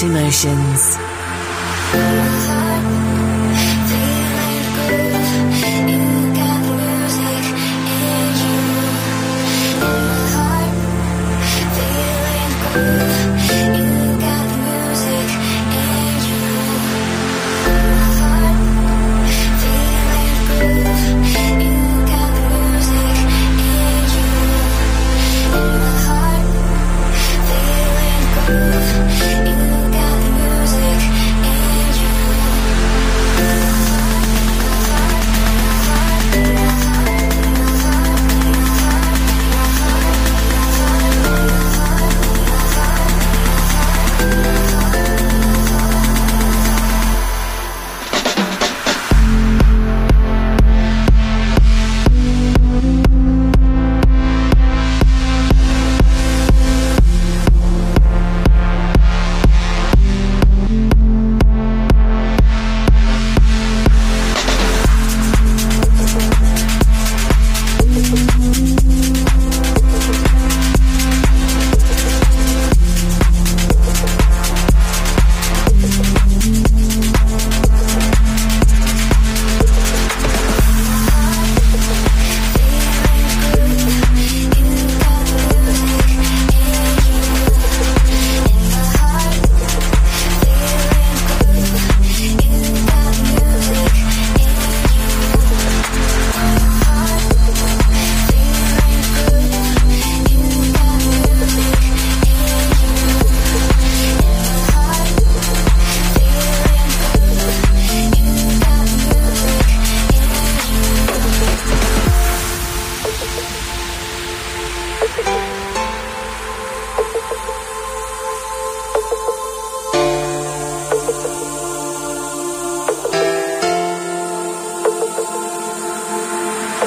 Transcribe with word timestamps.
Emotions. 0.00 0.87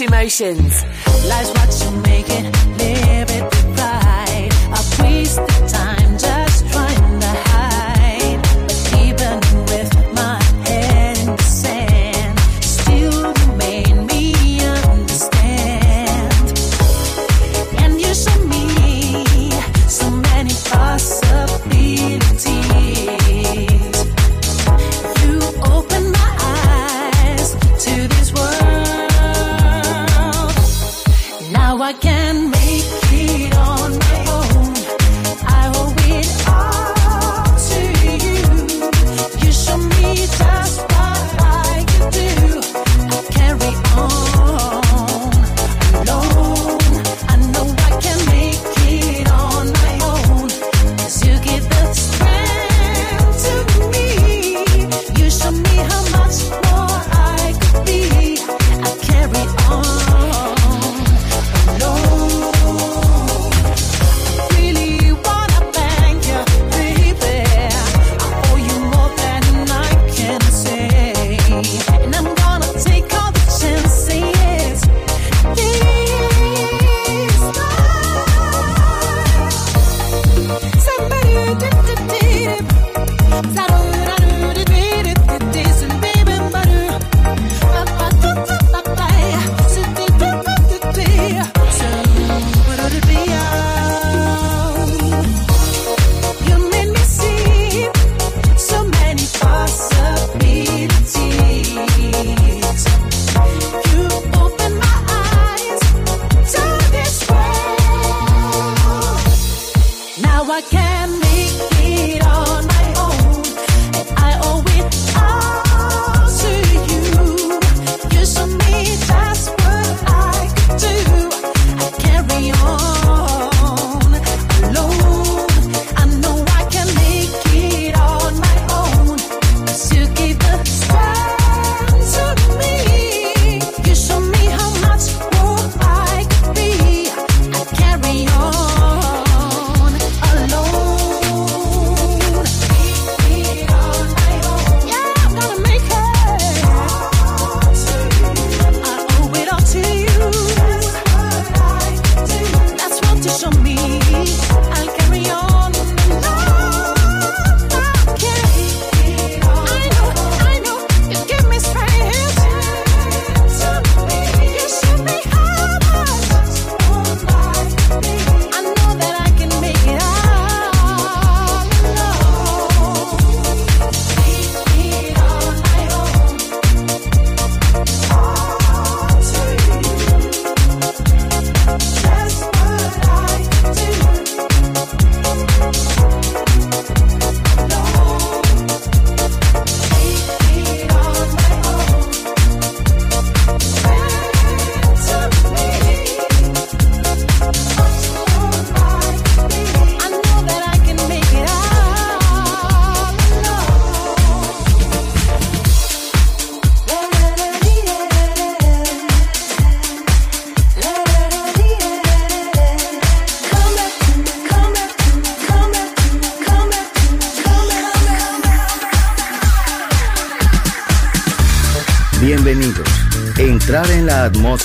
Emotions. 0.00 0.84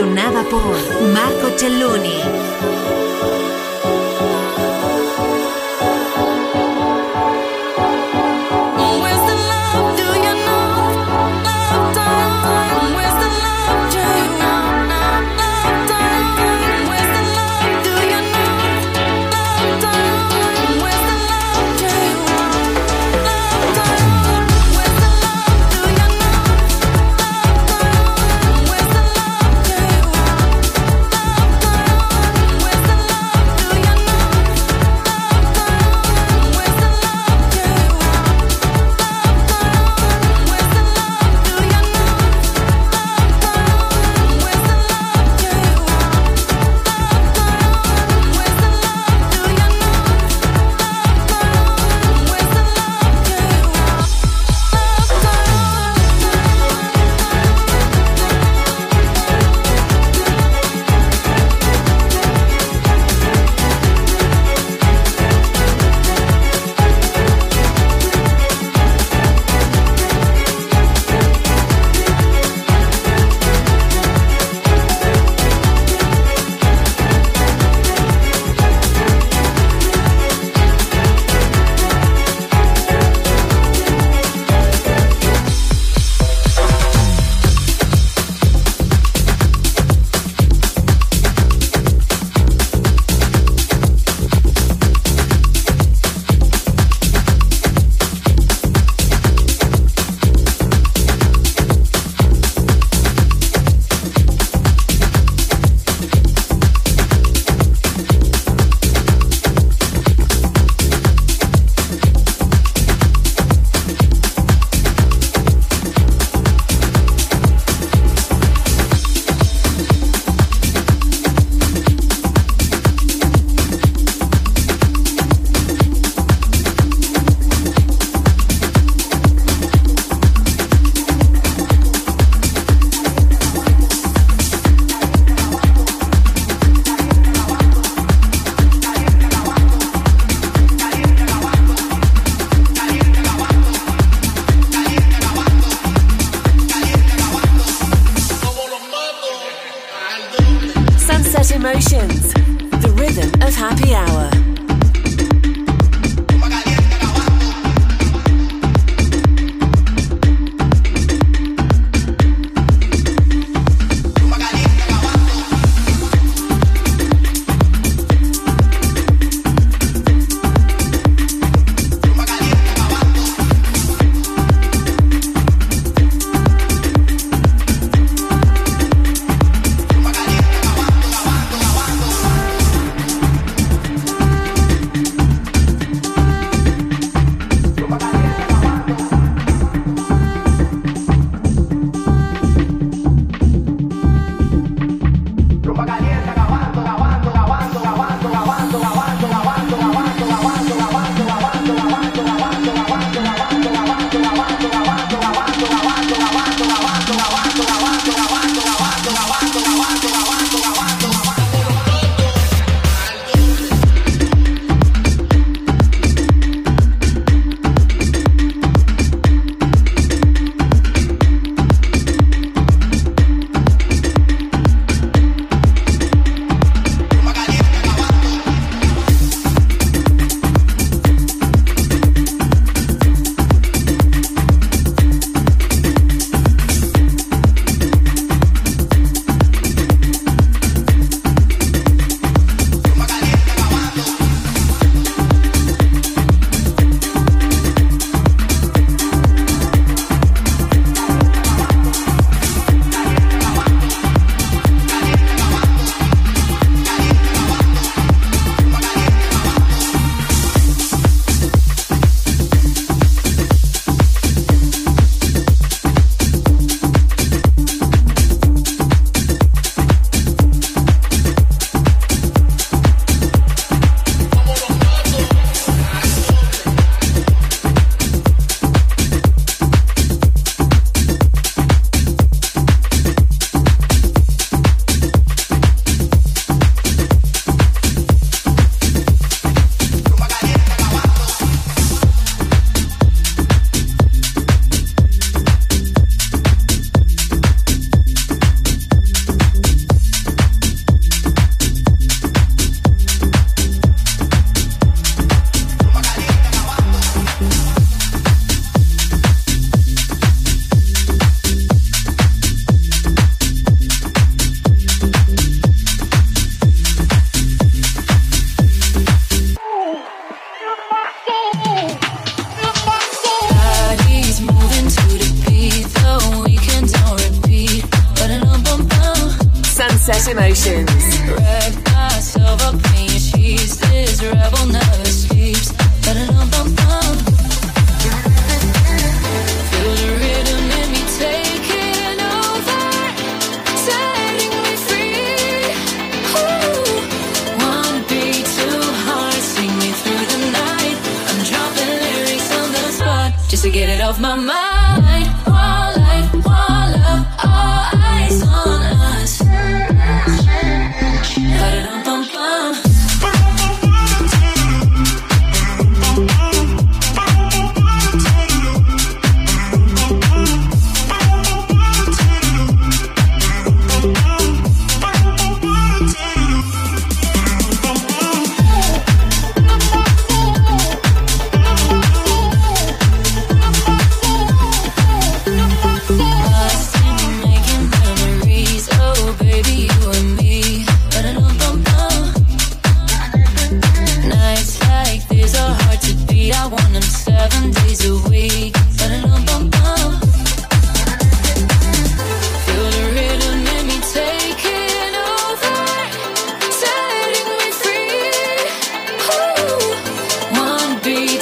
Música 0.00 0.41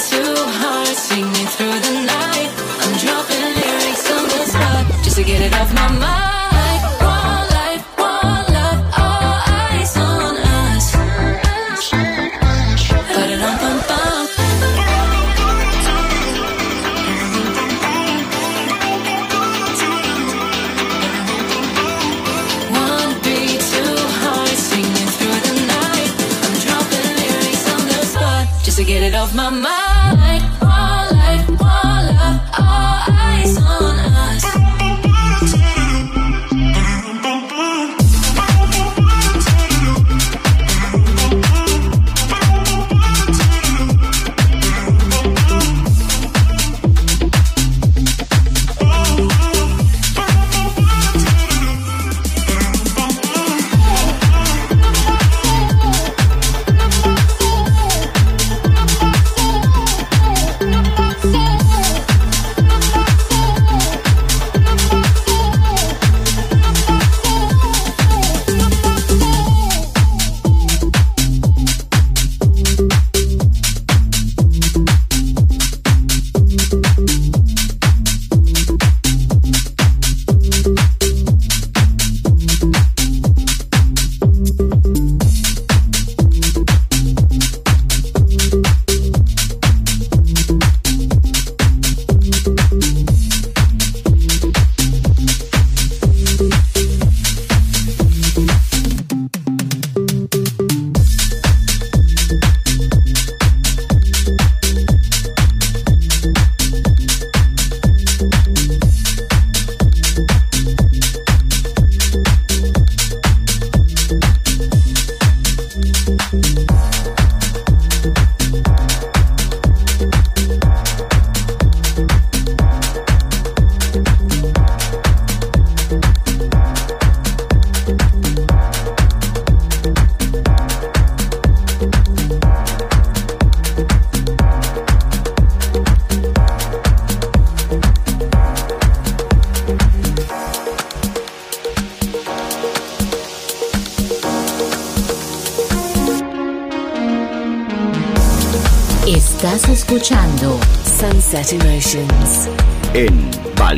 too 0.09 0.40